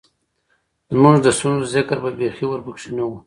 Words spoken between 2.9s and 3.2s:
نۀ وۀ